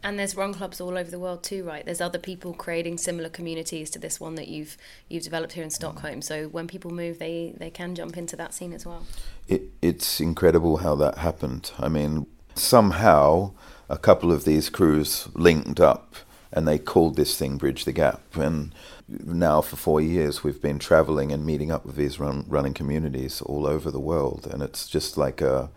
and 0.08 0.18
there's 0.18 0.34
run 0.34 0.54
clubs 0.54 0.80
all 0.80 0.96
over 0.96 1.10
the 1.10 1.18
world 1.18 1.42
too, 1.42 1.62
right? 1.64 1.84
There's 1.84 2.00
other 2.00 2.18
people 2.18 2.54
creating 2.54 2.96
similar 2.96 3.28
communities 3.28 3.90
to 3.90 3.98
this 3.98 4.18
one 4.18 4.36
that 4.36 4.48
you've 4.48 4.78
you've 5.08 5.22
developed 5.22 5.52
here 5.52 5.62
in 5.62 5.70
Stockholm. 5.70 6.22
So 6.22 6.48
when 6.48 6.66
people 6.66 6.90
move, 6.90 7.18
they 7.18 7.52
they 7.56 7.68
can 7.70 7.94
jump 7.94 8.16
into 8.16 8.34
that 8.36 8.54
scene 8.54 8.72
as 8.72 8.86
well. 8.86 9.06
It, 9.46 9.64
it's 9.82 10.18
incredible 10.18 10.78
how 10.78 10.94
that 10.96 11.18
happened. 11.18 11.72
I 11.78 11.88
mean, 11.88 12.26
somehow 12.54 13.52
a 13.90 13.98
couple 13.98 14.32
of 14.32 14.44
these 14.44 14.70
crews 14.70 15.28
linked 15.34 15.78
up 15.78 16.14
and 16.52 16.66
they 16.66 16.78
called 16.78 17.16
this 17.16 17.36
thing 17.36 17.58
Bridge 17.58 17.84
the 17.84 17.92
Gap. 17.92 18.34
And 18.34 18.74
now 19.08 19.60
for 19.60 19.76
four 19.76 20.00
years 20.00 20.42
we've 20.42 20.62
been 20.62 20.78
traveling 20.78 21.32
and 21.32 21.44
meeting 21.44 21.70
up 21.70 21.84
with 21.84 21.96
these 21.96 22.18
run, 22.18 22.46
running 22.48 22.72
communities 22.72 23.42
all 23.42 23.66
over 23.66 23.90
the 23.90 24.00
world, 24.00 24.48
and 24.50 24.62
it's 24.62 24.88
just 24.88 25.18
like 25.18 25.42
a, 25.42 25.68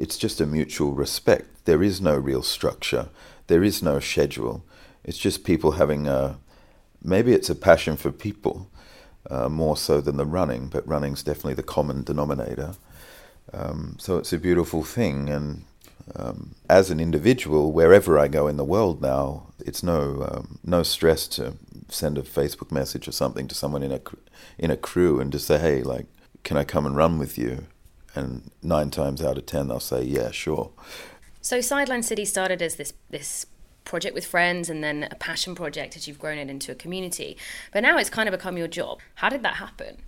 it's 0.00 0.16
just 0.16 0.40
a 0.40 0.46
mutual 0.46 0.92
respect. 0.92 1.66
There 1.66 1.82
is 1.82 2.00
no 2.00 2.16
real 2.16 2.42
structure. 2.42 3.10
There 3.48 3.62
is 3.62 3.82
no 3.82 4.00
schedule. 4.00 4.64
It's 5.04 5.18
just 5.18 5.44
people 5.44 5.72
having 5.72 6.08
a, 6.08 6.38
maybe 7.02 7.34
it's 7.34 7.50
a 7.50 7.54
passion 7.54 7.98
for 7.98 8.10
people, 8.10 8.70
uh, 9.30 9.50
more 9.50 9.76
so 9.76 10.00
than 10.00 10.16
the 10.16 10.24
running, 10.24 10.68
but 10.68 10.88
running's 10.88 11.22
definitely 11.22 11.54
the 11.54 11.62
common 11.62 12.02
denominator. 12.02 12.76
Um, 13.52 13.96
so 13.98 14.16
it's 14.16 14.32
a 14.32 14.38
beautiful 14.38 14.82
thing, 14.82 15.28
and 15.28 15.64
um, 16.16 16.54
as 16.68 16.90
an 16.90 16.98
individual, 16.98 17.70
wherever 17.70 18.18
I 18.18 18.28
go 18.28 18.48
in 18.48 18.56
the 18.56 18.64
world 18.64 19.02
now, 19.02 19.48
it's 19.58 19.82
no 19.82 20.26
um, 20.30 20.58
no 20.64 20.82
stress 20.82 21.28
to 21.28 21.54
send 21.88 22.16
a 22.16 22.22
Facebook 22.22 22.70
message 22.70 23.08
or 23.08 23.12
something 23.12 23.48
to 23.48 23.54
someone 23.54 23.82
in 23.82 23.92
a 23.92 24.00
in 24.58 24.70
a 24.70 24.76
crew 24.76 25.20
and 25.20 25.32
just 25.32 25.46
say, 25.46 25.58
"Hey, 25.58 25.82
like, 25.82 26.06
can 26.44 26.56
I 26.56 26.64
come 26.64 26.86
and 26.86 26.96
run 26.96 27.18
with 27.18 27.36
you?" 27.36 27.66
And 28.14 28.50
nine 28.62 28.90
times 28.90 29.22
out 29.22 29.38
of 29.38 29.46
ten, 29.46 29.68
they'll 29.68 29.80
say, 29.80 30.02
"Yeah, 30.02 30.30
sure." 30.30 30.70
So, 31.40 31.60
Sideline 31.60 32.02
City 32.02 32.24
started 32.24 32.60
as 32.60 32.76
this 32.76 32.92
this 33.08 33.46
project 33.84 34.14
with 34.14 34.26
friends 34.26 34.68
and 34.70 34.84
then 34.84 35.08
a 35.10 35.14
passion 35.14 35.54
project 35.54 35.96
as 35.96 36.06
you've 36.06 36.18
grown 36.18 36.38
it 36.38 36.48
into 36.48 36.70
a 36.70 36.74
community. 36.74 37.36
But 37.72 37.82
now 37.82 37.98
it's 37.98 38.10
kind 38.10 38.28
of 38.28 38.32
become 38.32 38.56
your 38.56 38.68
job. 38.68 39.00
How 39.16 39.28
did 39.28 39.42
that 39.42 39.54
happen? 39.54 40.02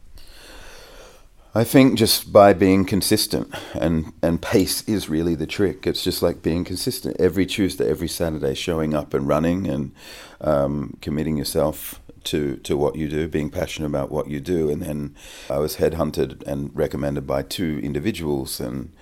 I 1.54 1.64
think 1.64 1.98
just 1.98 2.32
by 2.32 2.54
being 2.54 2.86
consistent 2.86 3.54
and, 3.74 4.12
and 4.22 4.40
pace 4.40 4.88
is 4.88 5.10
really 5.10 5.34
the 5.34 5.46
trick. 5.46 5.86
It's 5.86 6.02
just 6.02 6.22
like 6.22 6.42
being 6.42 6.64
consistent 6.64 7.16
every 7.20 7.44
Tuesday, 7.44 7.90
every 7.90 8.08
Saturday, 8.08 8.54
showing 8.54 8.94
up 8.94 9.12
and 9.12 9.28
running 9.28 9.66
and 9.66 9.92
um, 10.40 10.96
committing 11.02 11.36
yourself 11.36 12.00
to, 12.24 12.56
to 12.56 12.76
what 12.76 12.96
you 12.96 13.08
do, 13.08 13.28
being 13.28 13.50
passionate 13.50 13.88
about 13.88 14.10
what 14.10 14.28
you 14.28 14.40
do. 14.40 14.70
And 14.70 14.82
then 14.82 15.14
I 15.50 15.58
was 15.58 15.76
headhunted 15.76 16.42
and 16.46 16.74
recommended 16.76 17.26
by 17.26 17.42
two 17.42 17.80
individuals. 17.82 18.60
And 18.60 18.92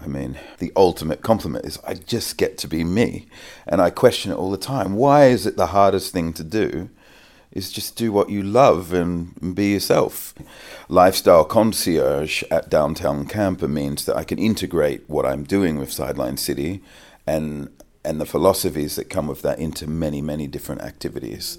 I 0.00 0.06
mean, 0.06 0.38
the 0.58 0.72
ultimate 0.76 1.22
compliment 1.22 1.64
is 1.64 1.78
I 1.86 1.94
just 1.94 2.36
get 2.36 2.58
to 2.58 2.68
be 2.68 2.84
me. 2.84 3.26
And 3.66 3.80
I 3.80 3.90
question 3.90 4.32
it 4.32 4.36
all 4.36 4.50
the 4.50 4.58
time. 4.58 4.94
Why 4.94 5.26
is 5.26 5.46
it 5.46 5.56
the 5.56 5.68
hardest 5.68 6.12
thing 6.12 6.32
to 6.34 6.44
do? 6.44 6.90
is 7.56 7.72
just 7.72 7.96
do 7.96 8.12
what 8.12 8.28
you 8.28 8.42
love 8.42 8.92
and, 8.92 9.54
be 9.54 9.72
yourself. 9.72 10.34
Lifestyle 10.90 11.44
concierge 11.44 12.42
at 12.50 12.68
downtown 12.68 13.26
Camper 13.26 13.66
means 13.66 14.04
that 14.04 14.16
I 14.16 14.24
can 14.24 14.38
integrate 14.38 15.08
what 15.08 15.24
I'm 15.24 15.42
doing 15.42 15.78
with 15.78 15.90
Sideline 15.90 16.36
City 16.36 16.82
and 17.26 17.70
and 18.04 18.20
the 18.20 18.26
philosophies 18.26 18.94
that 18.94 19.10
come 19.10 19.26
with 19.26 19.42
that 19.42 19.58
into 19.58 19.86
many 19.88 20.20
many 20.20 20.46
different 20.46 20.82
activities. 20.82 21.58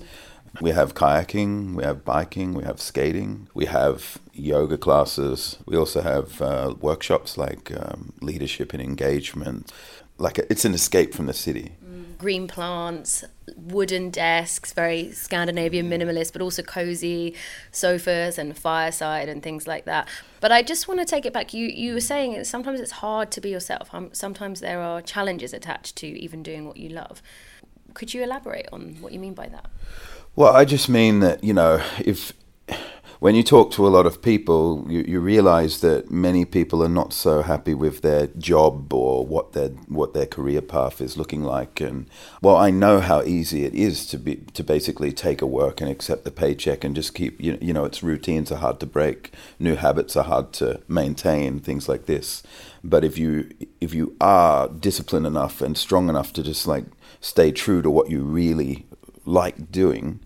We 0.61 0.71
have 0.71 0.95
kayaking, 0.95 1.75
we 1.75 1.83
have 1.83 2.03
biking, 2.03 2.53
we 2.53 2.63
have 2.63 2.81
skating, 2.81 3.47
we 3.53 3.65
have 3.65 4.17
yoga 4.33 4.77
classes. 4.77 5.57
We 5.65 5.77
also 5.77 6.01
have 6.01 6.41
uh, 6.41 6.75
workshops 6.79 7.37
like 7.37 7.71
um, 7.71 8.13
leadership 8.21 8.73
and 8.73 8.81
engagement. 8.81 9.71
Like 10.17 10.39
a, 10.39 10.51
it's 10.51 10.65
an 10.65 10.73
escape 10.73 11.13
from 11.13 11.27
the 11.27 11.33
city 11.33 11.73
green 12.17 12.47
plants, 12.47 13.23
wooden 13.55 14.09
desks, 14.09 14.73
very 14.73 15.11
Scandinavian 15.11 15.89
minimalist, 15.89 16.33
but 16.33 16.41
also 16.41 16.63
cozy 16.63 17.35
sofas 17.71 18.37
and 18.37 18.57
fireside 18.57 19.29
and 19.29 19.43
things 19.43 19.67
like 19.67 19.85
that. 19.85 20.07
But 20.39 20.51
I 20.51 20.63
just 20.63 20.87
want 20.87 20.99
to 20.99 21.05
take 21.05 21.25
it 21.25 21.33
back. 21.33 21.53
You 21.53 21.67
you 21.67 21.93
were 21.93 22.01
saying 22.01 22.43
sometimes 22.45 22.79
it's 22.79 22.91
hard 22.91 23.31
to 23.31 23.41
be 23.41 23.49
yourself. 23.49 23.89
Um, 23.93 24.09
sometimes 24.13 24.59
there 24.59 24.81
are 24.81 25.01
challenges 25.01 25.53
attached 25.53 25.95
to 25.97 26.07
even 26.07 26.43
doing 26.43 26.65
what 26.65 26.77
you 26.77 26.89
love. 26.89 27.21
Could 27.93 28.13
you 28.13 28.23
elaborate 28.23 28.67
on 28.71 28.97
what 29.01 29.11
you 29.13 29.19
mean 29.19 29.33
by 29.33 29.47
that? 29.49 29.67
Well, 30.37 30.55
I 30.55 30.65
just 30.65 30.87
mean 30.87 31.19
that 31.21 31.43
you 31.43 31.51
know 31.51 31.83
if 31.97 32.31
when 33.19 33.33
you 33.33 33.41
talk 33.41 33.71
to 33.71 33.87
a 33.87 33.89
lot 33.89 34.05
of 34.05 34.21
people, 34.21 34.85
you, 34.87 34.99
you 34.99 35.19
realize 35.19 35.81
that 35.81 36.11
many 36.11 36.45
people 36.45 36.83
are 36.83 36.87
not 36.87 37.11
so 37.11 37.41
happy 37.41 37.73
with 37.73 38.03
their 38.03 38.27
job 38.27 38.93
or 38.93 39.25
what 39.25 39.53
their 39.53 39.69
what 39.87 40.13
their 40.13 40.27
career 40.27 40.61
path 40.61 41.01
is 41.01 41.17
looking 41.17 41.41
like. 41.41 41.81
And 41.81 42.07
well, 42.39 42.55
I 42.55 42.69
know 42.69 42.99
how 42.99 43.23
easy 43.23 43.65
it 43.65 43.73
is 43.73 44.05
to 44.09 44.19
be 44.19 44.35
to 44.53 44.63
basically 44.63 45.11
take 45.11 45.41
a 45.41 45.47
work 45.47 45.81
and 45.81 45.89
accept 45.89 46.23
the 46.23 46.29
paycheck 46.29 46.83
and 46.83 46.93
just 46.93 47.15
keep 47.15 47.41
you, 47.41 47.57
you 47.59 47.73
know 47.73 47.85
its 47.85 48.03
routines 48.03 48.51
are 48.51 48.59
hard 48.59 48.79
to 48.81 48.85
break, 48.85 49.33
new 49.57 49.73
habits 49.73 50.15
are 50.15 50.25
hard 50.25 50.53
to 50.53 50.79
maintain, 50.87 51.59
things 51.59 51.89
like 51.89 52.05
this. 52.05 52.43
But 52.83 53.03
if 53.03 53.17
you 53.17 53.49
if 53.81 53.95
you 53.95 54.15
are 54.21 54.67
disciplined 54.67 55.25
enough 55.25 55.61
and 55.61 55.75
strong 55.75 56.09
enough 56.09 56.31
to 56.33 56.43
just 56.43 56.67
like 56.67 56.85
stay 57.21 57.51
true 57.51 57.81
to 57.81 57.89
what 57.89 58.11
you 58.11 58.21
really 58.21 58.85
like 59.25 59.71
doing 59.71 60.19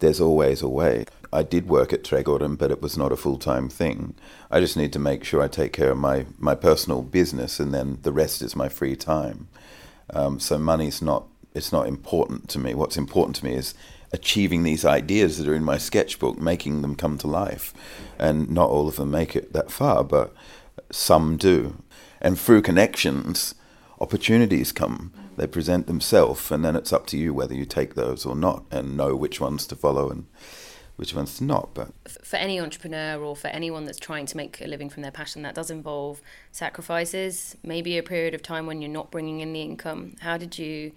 there's 0.00 0.20
always 0.20 0.62
a 0.62 0.68
way. 0.68 1.06
I 1.32 1.42
did 1.42 1.68
work 1.68 1.92
at 1.92 2.02
Trädgården, 2.02 2.58
but 2.58 2.70
it 2.70 2.82
was 2.82 2.98
not 2.98 3.12
a 3.12 3.16
full 3.16 3.38
time 3.38 3.68
thing. 3.68 4.14
I 4.50 4.60
just 4.60 4.76
need 4.76 4.92
to 4.94 4.98
make 4.98 5.24
sure 5.24 5.42
I 5.42 5.48
take 5.48 5.72
care 5.72 5.92
of 5.92 5.98
my, 5.98 6.26
my 6.38 6.54
personal 6.54 7.02
business, 7.02 7.60
and 7.60 7.72
then 7.72 7.98
the 8.02 8.12
rest 8.12 8.42
is 8.42 8.56
my 8.56 8.68
free 8.68 8.96
time. 8.96 9.48
Um, 10.12 10.40
so 10.40 10.58
money's 10.58 11.00
not 11.00 11.24
it's 11.54 11.72
not 11.72 11.88
important 11.88 12.48
to 12.50 12.58
me. 12.58 12.74
What's 12.74 12.96
important 12.96 13.36
to 13.36 13.44
me 13.44 13.54
is 13.54 13.74
achieving 14.12 14.62
these 14.62 14.84
ideas 14.84 15.38
that 15.38 15.48
are 15.48 15.54
in 15.54 15.64
my 15.64 15.78
sketchbook, 15.78 16.38
making 16.38 16.82
them 16.82 16.94
come 16.94 17.18
to 17.18 17.26
life. 17.26 17.72
And 18.18 18.50
not 18.50 18.70
all 18.70 18.88
of 18.88 18.96
them 18.96 19.10
make 19.10 19.36
it 19.36 19.52
that 19.52 19.70
far, 19.70 20.04
but 20.04 20.34
some 20.90 21.36
do. 21.36 21.82
And 22.20 22.38
through 22.38 22.62
connections, 22.62 23.54
opportunities 24.00 24.72
come. 24.72 25.12
They 25.36 25.46
present 25.46 25.86
themselves, 25.86 26.50
and 26.50 26.64
then 26.64 26.76
it's 26.76 26.92
up 26.92 27.06
to 27.08 27.18
you 27.18 27.32
whether 27.32 27.54
you 27.54 27.64
take 27.64 27.94
those 27.94 28.26
or 28.26 28.34
not, 28.34 28.64
and 28.70 28.96
know 28.96 29.14
which 29.16 29.40
ones 29.40 29.66
to 29.68 29.76
follow 29.76 30.10
and 30.10 30.26
which 30.96 31.14
ones 31.14 31.38
to 31.38 31.44
not. 31.44 31.72
But 31.72 31.92
for 32.22 32.36
any 32.36 32.60
entrepreneur 32.60 33.18
or 33.22 33.34
for 33.34 33.48
anyone 33.48 33.86
that's 33.86 33.98
trying 33.98 34.26
to 34.26 34.36
make 34.36 34.60
a 34.60 34.66
living 34.66 34.90
from 34.90 35.02
their 35.02 35.10
passion, 35.10 35.42
that 35.42 35.54
does 35.54 35.70
involve 35.70 36.20
sacrifices. 36.52 37.56
Maybe 37.62 37.96
a 37.96 38.02
period 38.02 38.34
of 38.34 38.42
time 38.42 38.66
when 38.66 38.82
you're 38.82 38.90
not 38.90 39.10
bringing 39.10 39.40
in 39.40 39.52
the 39.54 39.62
income. 39.62 40.16
How 40.20 40.36
did 40.36 40.58
you 40.58 40.92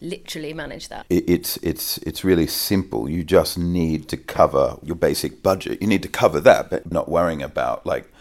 literally 0.00 0.52
manage 0.52 0.88
that? 0.88 1.06
It's 1.08 1.56
it's 1.58 1.96
it's 1.98 2.24
really 2.24 2.46
simple. 2.46 3.08
You 3.08 3.24
just 3.24 3.56
need 3.56 4.08
to 4.08 4.16
cover 4.18 4.76
your 4.82 4.96
basic 4.96 5.42
budget. 5.42 5.80
You 5.80 5.88
need 5.88 6.02
to 6.02 6.08
cover 6.08 6.40
that, 6.40 6.68
but 6.68 6.92
not 6.92 7.08
worrying 7.08 7.42
about 7.42 7.86
like 7.86 8.12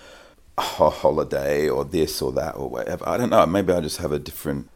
a 0.58 0.90
holiday 0.90 1.68
or 1.68 1.86
this 1.86 2.22
or 2.22 2.32
that 2.34 2.56
or 2.56 2.70
whatever. 2.70 3.08
I 3.08 3.18
don't 3.18 3.30
know. 3.30 3.46
Maybe 3.46 3.74
I 3.74 3.82
just 3.82 3.98
have 3.98 4.12
a 4.12 4.20
different. 4.20 4.70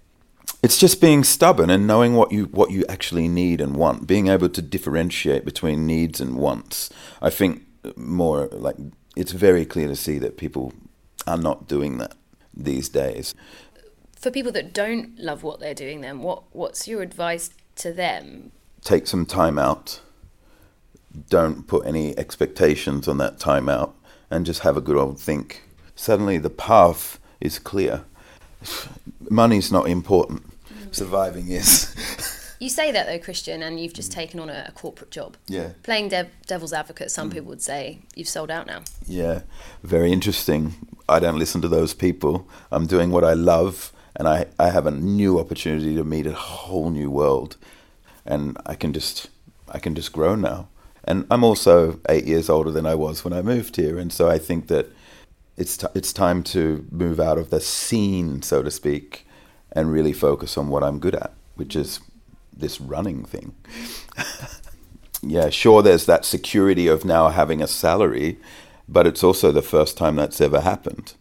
It's 0.61 0.77
just 0.77 0.99
being 0.99 1.23
stubborn 1.23 1.69
and 1.69 1.87
knowing 1.87 2.15
what 2.15 2.31
you 2.31 2.45
what 2.45 2.71
you 2.71 2.85
actually 2.89 3.27
need 3.27 3.61
and 3.61 3.75
want. 3.75 4.07
Being 4.07 4.27
able 4.27 4.49
to 4.49 4.61
differentiate 4.61 5.45
between 5.45 5.87
needs 5.87 6.19
and 6.19 6.37
wants. 6.37 6.89
I 7.21 7.29
think 7.29 7.63
more 7.95 8.47
like 8.47 8.75
it's 9.15 9.31
very 9.31 9.65
clear 9.65 9.87
to 9.87 9.95
see 9.95 10.17
that 10.19 10.37
people 10.37 10.73
are 11.25 11.37
not 11.37 11.67
doing 11.67 11.97
that 11.99 12.15
these 12.53 12.89
days 12.89 13.35
for 14.19 14.29
people 14.29 14.51
that 14.51 14.73
don't 14.73 15.17
love 15.17 15.43
what 15.43 15.59
they're 15.59 15.73
doing, 15.73 16.01
then 16.01 16.19
what 16.19 16.43
what's 16.53 16.87
your 16.87 17.01
advice 17.01 17.51
to 17.77 17.93
them? 17.93 18.51
Take 18.81 19.07
some 19.07 19.25
time 19.25 19.57
out. 19.57 20.01
Don't 21.29 21.65
put 21.65 21.87
any 21.87 22.17
expectations 22.17 23.07
on 23.07 23.17
that 23.17 23.39
time 23.39 23.69
out, 23.69 23.95
and 24.29 24.45
just 24.45 24.61
have 24.61 24.77
a 24.77 24.81
good 24.81 24.97
old 24.97 25.19
think. 25.19 25.63
Suddenly, 25.99 26.37
the 26.37 26.49
path 26.49 27.19
is 27.41 27.59
clear. 27.59 28.05
Money's 29.29 29.69
not 29.69 29.89
important. 29.89 30.43
Mm. 30.69 30.95
Surviving 30.95 31.49
is. 31.49 31.93
You 32.61 32.67
say 32.67 32.91
that 32.91 33.07
though, 33.07 33.19
Kristian, 33.19 33.61
and 33.61 33.79
you've 33.79 33.93
just 33.93 34.11
taken 34.11 34.37
on 34.37 34.49
a, 34.49 34.65
a 34.67 34.73
corporate 34.73 35.11
job. 35.11 35.37
Yeah. 35.47 35.69
Playing 35.81 36.09
de- 36.09 36.27
devil's 36.45 36.73
advocate, 36.73 37.09
some 37.09 37.29
mm. 37.29 37.33
people 37.35 37.47
would 37.47 37.61
say 37.61 37.99
you've 38.15 38.27
sold 38.27 38.51
out 38.51 38.67
now. 38.67 38.81
Yeah, 39.07 39.43
very 39.81 40.11
interesting. 40.11 40.73
I 41.07 41.19
don't 41.19 41.39
listen 41.39 41.61
to 41.61 41.69
those 41.69 41.93
people. 41.93 42.49
I'm 42.69 42.85
doing 42.85 43.11
what 43.11 43.23
I 43.23 43.31
love 43.31 43.93
and 44.13 44.27
I, 44.27 44.47
I 44.59 44.71
have 44.71 44.85
a 44.85 44.91
new 44.91 45.39
opportunity 45.39 45.95
to 45.95 46.03
meet 46.03 46.27
a 46.27 46.33
whole 46.33 46.89
new 46.89 47.09
world 47.09 47.55
and 48.25 48.57
I 48.65 48.75
can 48.75 48.91
just 48.91 49.29
I 49.69 49.79
can 49.79 49.95
just 49.95 50.11
grow 50.11 50.35
now. 50.35 50.67
And 51.05 51.25
I'm 51.31 51.45
also 51.45 52.01
eight 52.09 52.25
years 52.25 52.49
older 52.49 52.71
than 52.71 52.85
I 52.85 52.95
was 52.95 53.23
when 53.23 53.31
I 53.31 53.41
moved 53.41 53.77
here, 53.77 53.97
and 53.97 54.11
so 54.11 54.29
I 54.29 54.37
think 54.37 54.67
that 54.67 54.91
it's 55.59 55.77
t- 55.77 55.87
it's 55.93 56.13
time 56.13 56.43
to 56.43 56.85
move 56.91 57.19
out 57.19 57.37
of 57.37 57.49
the 57.49 57.59
scene, 57.59 58.41
so 58.41 58.63
to 58.63 58.71
speak, 58.71 59.27
and 59.71 59.91
really 59.91 60.13
focus 60.13 60.57
on 60.57 60.69
what 60.69 60.83
I'm 60.83 60.99
good 60.99 61.15
at, 61.15 61.33
which 61.55 61.75
is 61.75 61.99
this 62.55 62.81
running 62.81 63.23
thing. 63.23 63.55
yeah, 65.21 65.49
sure, 65.49 65.81
there's 65.81 66.05
that 66.05 66.25
security 66.25 66.87
of 66.87 67.05
now 67.05 67.29
having 67.29 67.61
a 67.61 67.67
salary, 67.67 68.39
but 68.87 69.05
it's 69.05 69.23
also 69.23 69.51
the 69.51 69.61
first 69.61 69.97
time 69.97 70.15
that's 70.15 70.41
ever 70.41 70.61
happened 70.61 71.13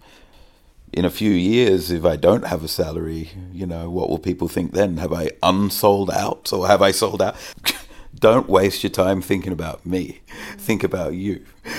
in 0.93 1.05
a 1.05 1.11
few 1.11 1.31
years, 1.31 1.91
if 1.91 2.05
I 2.05 2.17
don't 2.17 2.47
have 2.47 2.65
a 2.65 2.69
salary, 2.69 3.31
you 3.53 3.67
know, 3.67 3.91
what 3.91 4.09
will 4.09 4.19
people 4.19 4.49
think 4.49 4.73
then? 4.73 4.97
Have 4.99 5.13
I 5.13 5.31
unsold 5.43 6.11
out 6.11 6.53
or 6.53 6.67
have 6.67 6.83
I 6.83 6.91
sold 6.93 7.21
out? 7.21 7.37
don't 8.19 8.49
waste 8.49 8.83
your 8.83 8.91
time 8.91 9.21
thinking 9.21 9.53
about 9.53 9.85
me. 9.85 10.21
Think 10.57 10.83
about 10.83 11.15
you. 11.15 11.45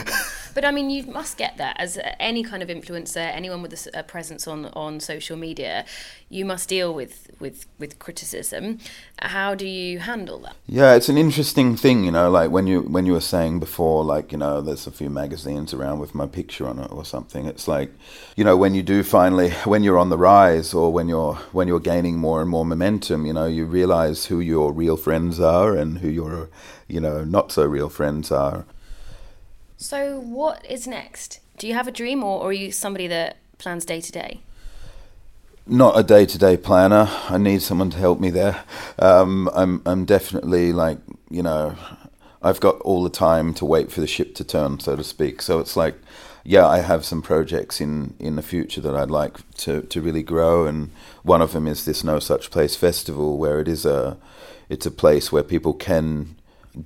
But 0.54 0.66
I 0.66 0.72
mean, 0.72 0.90
you 0.90 1.04
must 1.04 1.38
get 1.38 1.58
that 1.58 1.76
as 1.80 2.00
any 2.20 2.44
kind 2.44 2.62
of 2.64 2.70
influencer, 2.70 3.18
anyone 3.18 3.62
with 3.62 3.88
a, 3.94 4.04
presence 4.04 4.48
on 4.48 4.66
on 4.68 5.00
social 5.00 5.38
media, 5.38 5.86
you 6.30 6.46
must 6.46 6.70
deal 6.70 6.94
with 6.94 7.30
with 7.40 7.66
with 7.78 8.00
criticism. 8.00 8.80
How 9.22 9.56
do 9.56 9.68
you 9.68 10.00
handle 10.00 10.40
that? 10.40 10.56
Yeah, 10.68 10.96
it's 10.96 11.10
an 11.10 11.18
interesting 11.18 11.76
thing, 11.76 12.04
you 12.04 12.12
know. 12.12 12.30
Like 12.30 12.52
when 12.52 12.68
you 12.68 12.82
when 12.82 13.06
you 13.06 13.14
were 13.14 13.22
saying 13.22 13.60
before, 13.60 14.04
like 14.04 14.32
you 14.32 14.38
know, 14.38 14.62
there's 14.62 14.88
a 14.88 14.92
few 14.92 15.10
magazines 15.10 15.74
around 15.74 16.00
with 16.00 16.16
my 16.16 16.26
picture 16.26 16.68
on 16.68 16.80
it 16.80 16.92
or 16.92 17.06
something. 17.06 17.46
It's 17.46 17.68
like, 17.68 17.92
you 18.36 18.44
know, 18.44 18.58
when 18.58 18.74
you 18.74 18.84
do 18.84 19.04
finally, 19.04 19.52
when 19.66 19.84
you're 19.84 20.00
on 20.00 20.10
the 20.10 20.18
rise 20.18 20.74
or 20.74 20.92
when 20.92 21.08
you're 21.08 21.36
when 21.52 21.68
you're 21.68 21.80
gaining 21.80 22.18
more 22.18 22.42
and 22.42 22.50
more 22.50 22.66
momentum, 22.66 23.26
you 23.26 23.34
know, 23.34 23.46
you 23.46 23.66
realize 23.66 24.26
who 24.26 24.40
your 24.40 24.72
real 24.72 24.98
friends 24.98 25.40
are 25.40 25.76
and 25.76 26.00
who 26.00 26.10
your, 26.10 26.50
you 26.88 27.00
know, 27.00 27.24
not 27.24 27.52
so 27.52 27.66
real 27.66 27.90
friends 27.90 28.32
are. 28.32 28.66
So, 29.82 30.20
what 30.20 30.66
is 30.70 30.86
next? 30.88 31.40
Do 31.58 31.66
you 31.66 31.74
have 31.74 31.88
a 31.88 31.92
dream, 31.92 32.22
or, 32.22 32.42
or 32.42 32.50
are 32.50 32.54
you 32.54 32.70
somebody 32.70 33.08
that 33.08 33.38
plans 33.60 33.86
day 33.86 34.02
to 34.02 34.12
day? 34.12 34.42
Not 35.66 35.98
a 35.98 36.04
day 36.04 36.26
to 36.26 36.38
day 36.38 36.58
planner. 36.58 37.08
I 37.30 37.38
need 37.38 37.62
someone 37.62 37.90
to 37.92 37.98
help 37.98 38.20
me 38.20 38.30
there. 38.30 38.66
Um, 39.00 39.50
I'm 39.56 39.82
I'm 39.86 40.04
definitely 40.04 40.74
like 40.74 40.98
you 41.30 41.42
know, 41.42 41.78
I've 42.42 42.60
got 42.60 42.82
all 42.82 43.04
the 43.04 43.10
time 43.10 43.54
to 43.54 43.64
wait 43.64 43.90
for 43.90 44.02
the 44.02 44.08
ship 44.08 44.36
to 44.36 44.44
turn, 44.44 44.82
so 44.82 44.98
to 44.98 45.04
speak. 45.04 45.42
So 45.42 45.60
it's 45.60 45.78
like, 45.78 45.96
yeah, 46.44 46.68
I 46.68 46.80
have 46.80 47.06
some 47.06 47.22
projects 47.22 47.80
in 47.80 48.16
in 48.20 48.36
the 48.36 48.42
future 48.42 48.82
that 48.82 48.98
I'd 48.98 49.10
like 49.10 49.38
to 49.60 49.84
to 49.84 50.02
really 50.02 50.24
grow, 50.24 50.68
and 50.68 50.90
one 51.24 51.42
of 51.42 51.54
them 51.54 51.68
is 51.68 51.86
this 51.86 52.04
No 52.04 52.20
Such 52.20 52.52
Place 52.52 52.76
festival, 52.76 53.38
where 53.38 53.62
it 53.62 53.70
is 53.70 53.86
a 53.86 54.18
it's 54.68 54.86
a 54.86 54.92
place 54.92 55.32
where 55.32 55.44
people 55.44 55.74
can 55.74 56.36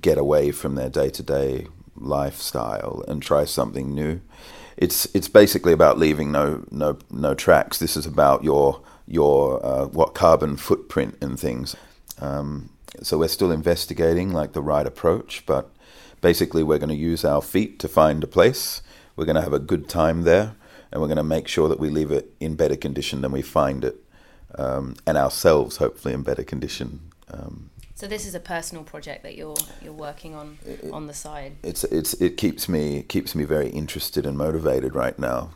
get 0.00 0.16
away 0.16 0.52
from 0.52 0.76
their 0.76 0.88
day 0.88 1.10
to 1.10 1.22
day 1.24 1.66
lifestyle 1.96 3.04
and 3.08 3.22
try 3.22 3.44
something 3.44 3.94
new. 3.94 4.20
It's 4.76 5.06
it's 5.14 5.28
basically 5.28 5.72
about 5.72 5.98
leaving 5.98 6.32
no 6.32 6.64
no 6.70 6.98
no 7.10 7.34
tracks. 7.34 7.78
This 7.78 7.96
is 7.96 8.06
about 8.06 8.42
your 8.42 8.80
your 9.06 9.64
uh, 9.64 9.86
what 9.86 10.14
carbon 10.14 10.56
footprint 10.56 11.16
and 11.20 11.38
things. 11.38 11.76
Um, 12.20 12.70
so 13.02 13.18
we're 13.18 13.28
still 13.28 13.50
investigating 13.50 14.32
like 14.32 14.52
the 14.52 14.62
right 14.62 14.86
approach, 14.86 15.44
but 15.46 15.70
basically 16.20 16.62
we're 16.62 16.78
going 16.78 16.88
to 16.88 16.94
use 16.94 17.24
our 17.24 17.42
feet 17.42 17.78
to 17.80 17.88
find 17.88 18.22
a 18.22 18.26
place. 18.26 18.82
We're 19.16 19.26
going 19.26 19.36
to 19.36 19.42
have 19.42 19.52
a 19.52 19.58
good 19.58 19.88
time 19.88 20.22
there, 20.22 20.54
and 20.90 21.00
we're 21.00 21.08
going 21.08 21.16
to 21.16 21.24
make 21.24 21.48
sure 21.48 21.68
that 21.68 21.78
we 21.78 21.90
leave 21.90 22.10
it 22.10 22.32
in 22.40 22.56
better 22.56 22.76
condition 22.76 23.20
than 23.20 23.32
we 23.32 23.42
find 23.42 23.84
it, 23.84 23.96
um, 24.56 24.96
and 25.06 25.16
ourselves 25.16 25.76
hopefully 25.76 26.14
in 26.14 26.22
better 26.22 26.44
condition. 26.44 27.12
Um, 27.30 27.70
so 28.04 28.08
this 28.08 28.26
is 28.26 28.34
a 28.34 28.40
personal 28.40 28.84
project 28.84 29.22
that 29.22 29.34
you're 29.34 29.56
you're 29.80 29.94
working 29.94 30.34
on 30.34 30.58
it, 30.66 30.92
on 30.92 31.06
the 31.06 31.14
side. 31.14 31.56
It's 31.62 31.84
it's 31.84 32.12
it 32.20 32.36
keeps 32.36 32.68
me 32.68 33.02
keeps 33.02 33.34
me 33.34 33.44
very 33.44 33.70
interested 33.70 34.26
and 34.26 34.36
motivated 34.36 34.94
right 34.94 35.18
now. 35.18 35.52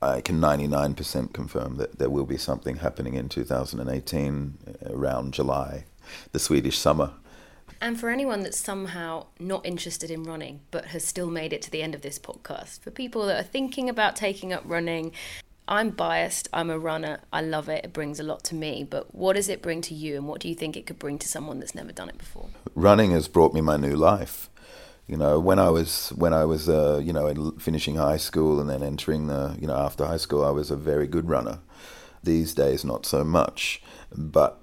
I 0.00 0.22
can 0.22 0.40
99% 0.40 1.34
confirm 1.34 1.76
that 1.76 1.98
there 1.98 2.08
will 2.08 2.24
be 2.24 2.38
something 2.38 2.76
happening 2.76 3.12
in 3.12 3.28
2018 3.28 4.58
uh, 4.66 4.94
around 4.94 5.34
July, 5.34 5.84
the 6.32 6.38
Swedish 6.38 6.78
summer. 6.78 7.12
And 7.78 8.00
for 8.00 8.08
anyone 8.08 8.42
that's 8.42 8.58
somehow 8.58 9.26
not 9.38 9.66
interested 9.66 10.10
in 10.10 10.22
running 10.22 10.60
but 10.70 10.86
has 10.86 11.04
still 11.04 11.28
made 11.28 11.52
it 11.52 11.60
to 11.62 11.70
the 11.70 11.82
end 11.82 11.94
of 11.94 12.00
this 12.00 12.18
podcast, 12.18 12.80
for 12.80 12.90
people 12.90 13.26
that 13.26 13.38
are 13.38 13.48
thinking 13.48 13.90
about 13.90 14.16
taking 14.16 14.50
up 14.50 14.62
running, 14.64 15.12
I'm 15.68 15.90
biased. 15.90 16.48
I'm 16.52 16.70
a 16.70 16.78
runner. 16.78 17.20
I 17.32 17.40
love 17.40 17.68
it. 17.68 17.84
It 17.84 17.92
brings 17.92 18.20
a 18.20 18.22
lot 18.22 18.44
to 18.44 18.54
me. 18.54 18.86
But 18.88 19.14
what 19.14 19.34
does 19.34 19.48
it 19.48 19.62
bring 19.62 19.80
to 19.82 19.94
you, 19.94 20.14
and 20.16 20.28
what 20.28 20.40
do 20.40 20.48
you 20.48 20.54
think 20.54 20.76
it 20.76 20.86
could 20.86 20.98
bring 20.98 21.18
to 21.18 21.28
someone 21.28 21.58
that's 21.58 21.74
never 21.74 21.92
done 21.92 22.08
it 22.08 22.18
before? 22.18 22.48
Running 22.74 23.10
has 23.10 23.26
brought 23.26 23.52
me 23.52 23.60
my 23.60 23.76
new 23.76 23.96
life. 23.96 24.48
You 25.08 25.16
know, 25.16 25.38
when 25.40 25.58
I 25.58 25.70
was 25.70 26.10
when 26.10 26.32
I 26.32 26.44
was 26.44 26.68
uh, 26.68 27.00
you 27.02 27.12
know 27.12 27.52
finishing 27.58 27.96
high 27.96 28.16
school 28.16 28.60
and 28.60 28.70
then 28.70 28.82
entering 28.82 29.26
the 29.26 29.56
you 29.60 29.66
know 29.66 29.76
after 29.76 30.06
high 30.06 30.16
school, 30.16 30.44
I 30.44 30.50
was 30.50 30.70
a 30.70 30.76
very 30.76 31.06
good 31.06 31.28
runner. 31.28 31.58
These 32.22 32.54
days, 32.54 32.84
not 32.84 33.06
so 33.06 33.24
much. 33.24 33.82
But 34.12 34.60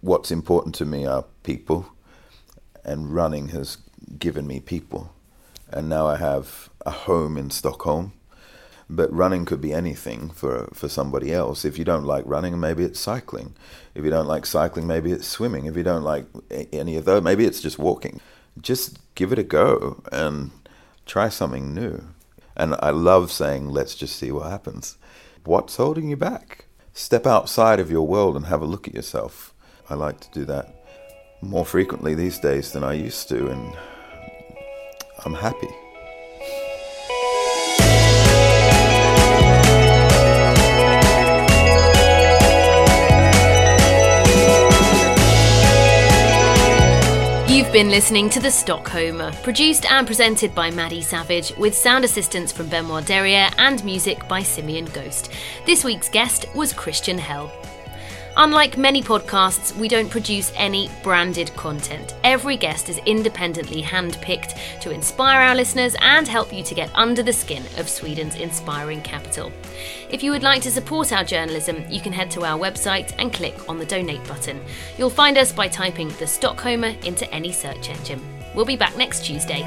what's 0.00 0.30
important 0.30 0.74
to 0.76 0.84
me 0.84 1.06
are 1.06 1.24
people, 1.42 1.86
and 2.84 3.14
running 3.14 3.48
has 3.48 3.78
given 4.18 4.46
me 4.46 4.60
people. 4.60 5.14
And 5.70 5.88
now 5.88 6.06
I 6.06 6.16
have 6.16 6.70
a 6.86 6.90
home 6.90 7.36
in 7.36 7.50
Stockholm 7.50 8.12
but 8.90 9.12
running 9.12 9.44
could 9.44 9.60
be 9.60 9.72
anything 9.72 10.30
for 10.30 10.68
for 10.72 10.88
somebody 10.88 11.32
else. 11.32 11.64
If 11.64 11.78
you 11.78 11.84
don't 11.84 12.04
like 12.04 12.24
running, 12.26 12.58
maybe 12.58 12.84
it's 12.84 13.00
cycling. 13.00 13.54
If 13.94 14.04
you 14.04 14.10
don't 14.10 14.26
like 14.26 14.46
cycling, 14.46 14.86
maybe 14.86 15.12
it's 15.12 15.26
swimming. 15.26 15.66
If 15.66 15.76
you 15.76 15.82
don't 15.82 16.04
like 16.04 16.26
any 16.72 16.96
of 16.96 17.04
those, 17.04 17.22
maybe 17.22 17.44
it's 17.44 17.60
just 17.60 17.78
walking. 17.78 18.20
Just 18.60 18.98
give 19.14 19.32
it 19.32 19.38
a 19.38 19.44
go 19.44 20.02
and 20.10 20.50
try 21.06 21.28
something 21.28 21.74
new. 21.74 22.02
And 22.56 22.74
I 22.80 22.90
love 22.90 23.30
saying, 23.30 23.68
let's 23.68 23.94
just 23.94 24.16
see 24.16 24.32
what 24.32 24.50
happens. 24.50 24.96
What's 25.44 25.76
holding 25.76 26.10
you 26.10 26.16
back? 26.16 26.64
Step 26.92 27.26
outside 27.26 27.78
of 27.80 27.90
your 27.90 28.06
world 28.06 28.36
and 28.36 28.46
have 28.46 28.62
a 28.62 28.66
look 28.66 28.88
at 28.88 28.94
yourself. 28.94 29.54
I 29.88 29.94
like 29.94 30.20
to 30.20 30.30
do 30.32 30.44
that. 30.46 30.74
more 31.40 31.64
frequently 31.64 32.14
these 32.14 32.38
days 32.38 32.72
than 32.72 32.82
I 32.82 32.94
used 32.94 33.28
to, 33.28 33.48
and 33.48 33.76
I'm 35.24 35.34
happy. 35.34 35.68
You've 47.68 47.74
been 47.74 47.90
listening 47.90 48.30
to 48.30 48.40
The 48.40 48.48
Stockholmer, 48.48 49.30
produced 49.42 49.84
and 49.92 50.06
presented 50.06 50.54
by 50.54 50.70
Maddie 50.70 51.02
Savage, 51.02 51.54
with 51.58 51.74
sound 51.74 52.02
assistance 52.02 52.50
from 52.50 52.66
Benoit 52.68 53.04
Derriere 53.04 53.50
and 53.58 53.84
music 53.84 54.26
by 54.26 54.42
Simeon 54.42 54.86
Ghost. 54.86 55.30
This 55.66 55.84
week's 55.84 56.08
guest 56.08 56.46
was 56.54 56.72
Kristian 56.72 57.18
Hell. 57.18 57.52
Unlike 58.40 58.78
many 58.78 59.02
podcasts, 59.02 59.76
we 59.76 59.88
don't 59.88 60.08
produce 60.08 60.52
any 60.54 60.88
branded 61.02 61.52
content. 61.56 62.14
Every 62.22 62.56
guest 62.56 62.88
is 62.88 62.98
independently 62.98 63.82
handpicked 63.82 64.80
to 64.80 64.92
inspire 64.92 65.40
our 65.40 65.56
listeners 65.56 65.96
and 66.00 66.28
help 66.28 66.52
you 66.52 66.62
to 66.62 66.72
get 66.72 66.88
under 66.94 67.24
the 67.24 67.32
skin 67.32 67.64
of 67.78 67.88
Sweden's 67.88 68.36
inspiring 68.36 69.02
capital. 69.02 69.50
If 70.08 70.22
you 70.22 70.30
would 70.30 70.44
like 70.44 70.62
to 70.62 70.70
support 70.70 71.12
our 71.12 71.24
journalism, 71.24 71.84
you 71.90 72.00
can 72.00 72.12
head 72.12 72.30
to 72.30 72.44
our 72.44 72.56
website 72.56 73.12
and 73.18 73.32
click 73.32 73.68
on 73.68 73.80
the 73.80 73.86
donate 73.86 74.22
button. 74.28 74.60
You'll 74.96 75.10
find 75.10 75.36
us 75.36 75.52
by 75.52 75.66
typing 75.66 76.06
the 76.10 76.26
Stockholmer 76.26 77.04
into 77.04 77.28
any 77.34 77.50
search 77.50 77.90
engine. 77.90 78.22
We'll 78.54 78.64
be 78.64 78.76
back 78.76 78.96
next 78.96 79.24
Tuesday. 79.24 79.64